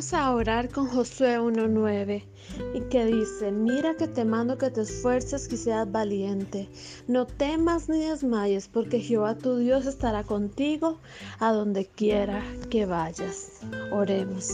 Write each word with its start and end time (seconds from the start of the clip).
Vamos 0.00 0.14
a 0.14 0.34
orar 0.34 0.70
con 0.70 0.86
Josué 0.86 1.38
1.9 1.38 2.24
y 2.72 2.80
que 2.88 3.04
dice, 3.04 3.52
mira 3.52 3.94
que 3.98 4.08
te 4.08 4.24
mando 4.24 4.56
que 4.56 4.70
te 4.70 4.80
esfuerces 4.80 5.52
y 5.52 5.58
seas 5.58 5.92
valiente. 5.92 6.70
No 7.06 7.26
temas 7.26 7.90
ni 7.90 8.06
desmayes 8.06 8.66
porque 8.66 9.00
Jehová 9.00 9.34
tu 9.34 9.58
Dios 9.58 9.84
estará 9.84 10.24
contigo 10.24 10.96
a 11.38 11.52
donde 11.52 11.84
quiera 11.84 12.42
que 12.70 12.86
vayas. 12.86 13.60
Oremos. 13.92 14.50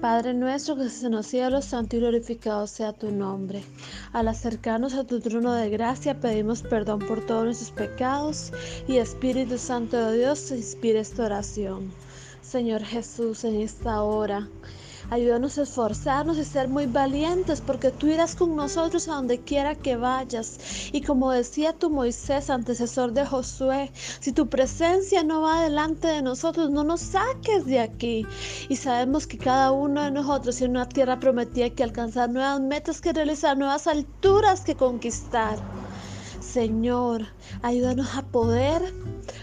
Padre 0.00 0.32
nuestro 0.32 0.76
que 0.76 0.84
estás 0.84 1.02
en 1.02 1.12
los 1.16 1.26
cielos, 1.26 1.64
santo 1.64 1.96
y 1.96 1.98
glorificado 1.98 2.68
sea 2.68 2.92
tu 2.92 3.10
nombre. 3.10 3.64
Al 4.12 4.28
acercarnos 4.28 4.94
a 4.94 5.02
tu 5.02 5.18
trono 5.18 5.54
de 5.54 5.70
gracia 5.70 6.20
pedimos 6.20 6.62
perdón 6.62 7.00
por 7.00 7.26
todos 7.26 7.46
nuestros 7.46 7.72
pecados 7.72 8.52
y 8.86 8.98
Espíritu 8.98 9.58
Santo 9.58 9.96
de 9.96 10.18
Dios 10.18 10.52
inspire 10.52 11.00
esta 11.00 11.24
oración. 11.24 11.90
Señor 12.42 12.82
Jesús, 12.84 13.44
en 13.44 13.60
esta 13.60 14.02
hora. 14.02 14.48
Ayúdanos 15.10 15.58
a 15.58 15.62
esforzarnos 15.62 16.38
y 16.38 16.44
ser 16.44 16.68
muy 16.68 16.86
valientes 16.86 17.60
porque 17.60 17.90
tú 17.90 18.08
irás 18.08 18.34
con 18.34 18.56
nosotros 18.56 19.08
a 19.08 19.14
donde 19.14 19.40
quiera 19.40 19.74
que 19.74 19.96
vayas. 19.96 20.58
Y 20.92 21.02
como 21.02 21.30
decía 21.30 21.72
tu 21.72 21.90
Moisés, 21.90 22.50
antecesor 22.50 23.12
de 23.12 23.24
Josué, 23.24 23.92
si 24.20 24.32
tu 24.32 24.48
presencia 24.48 25.22
no 25.22 25.42
va 25.42 25.62
delante 25.62 26.08
de 26.08 26.22
nosotros, 26.22 26.70
no 26.70 26.82
nos 26.82 27.00
saques 27.00 27.64
de 27.66 27.80
aquí. 27.80 28.26
Y 28.68 28.76
sabemos 28.76 29.26
que 29.26 29.38
cada 29.38 29.70
uno 29.72 30.02
de 30.02 30.10
nosotros 30.10 30.60
en 30.62 30.72
una 30.72 30.88
tierra 30.88 31.20
prometida 31.20 31.70
que 31.70 31.84
alcanzar 31.84 32.30
nuevas 32.30 32.60
metas 32.60 33.00
que 33.00 33.12
realizar, 33.12 33.56
nuevas 33.56 33.86
alturas 33.86 34.62
que 34.62 34.76
conquistar. 34.76 35.58
Señor, 36.52 37.22
ayúdanos 37.62 38.14
a 38.14 38.26
poder 38.26 38.82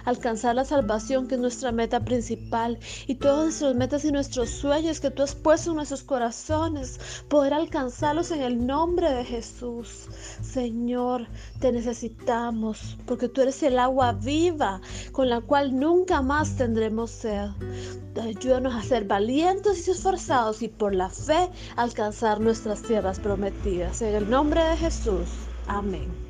alcanzar 0.05 0.53
la 0.53 0.63
salvación 0.63 1.27
que 1.27 1.33
es 1.33 1.41
nuestra 1.41 1.71
meta 1.71 2.01
principal 2.01 2.77
y 3.07 3.15
todas 3.15 3.45
nuestras 3.45 3.73
metas 3.73 4.05
y 4.05 4.11
nuestros 4.11 4.51
sueños 4.51 4.99
que 4.99 5.09
tú 5.09 5.23
has 5.23 5.33
puesto 5.33 5.71
en 5.71 5.77
nuestros 5.77 6.03
corazones, 6.03 6.99
poder 7.27 7.55
alcanzarlos 7.55 8.29
en 8.29 8.43
el 8.43 8.67
nombre 8.67 9.11
de 9.11 9.25
Jesús. 9.25 10.05
Señor, 10.43 11.25
te 11.59 11.71
necesitamos 11.71 12.99
porque 13.07 13.27
tú 13.27 13.41
eres 13.41 13.63
el 13.63 13.79
agua 13.79 14.11
viva 14.11 14.79
con 15.11 15.29
la 15.29 15.41
cual 15.41 15.79
nunca 15.79 16.21
más 16.21 16.57
tendremos 16.57 17.09
sed. 17.09 17.49
Ayúdanos 18.21 18.75
a 18.75 18.83
ser 18.83 19.05
valientes 19.05 19.87
y 19.87 19.91
esforzados 19.91 20.61
y 20.61 20.67
por 20.67 20.93
la 20.93 21.09
fe 21.09 21.49
alcanzar 21.75 22.39
nuestras 22.39 22.83
tierras 22.83 23.19
prometidas. 23.19 24.03
En 24.03 24.13
el 24.13 24.29
nombre 24.29 24.63
de 24.63 24.77
Jesús. 24.77 25.27
Amén. 25.65 26.28